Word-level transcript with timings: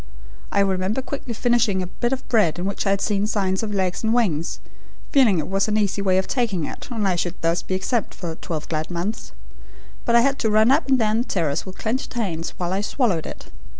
I 0.51 0.61
remember 0.61 1.03
quickly 1.03 1.35
finishing 1.35 1.83
a 1.83 1.85
bit 1.85 2.11
of 2.11 2.27
bread 2.27 2.57
in 2.57 2.65
which 2.65 2.87
I 2.87 2.89
had 2.89 3.01
seen 3.01 3.27
signs 3.27 3.61
of 3.61 3.71
legs 3.71 4.03
and 4.03 4.15
wings, 4.15 4.59
feeling 5.11 5.37
it 5.37 5.47
was 5.47 5.67
an 5.67 5.77
easy 5.77 6.01
way 6.01 6.17
of 6.17 6.25
taking 6.25 6.65
it 6.65 6.87
and 6.89 7.07
I 7.07 7.15
should 7.15 7.35
thus 7.41 7.61
be 7.61 7.75
exempt 7.75 8.15
for 8.15 8.33
twelve 8.33 8.67
glad 8.67 8.89
months; 8.89 9.31
but 10.03 10.15
I 10.15 10.21
had 10.21 10.39
to 10.39 10.49
run 10.49 10.71
up 10.71 10.87
and 10.89 10.97
down 10.97 11.19
the 11.21 11.25
terrace 11.27 11.67
with 11.67 11.77
clenched 11.77 12.15
hands 12.15 12.55
while 12.57 12.73
I 12.73 12.81
swallowed 12.81 13.27
it. 13.27 13.51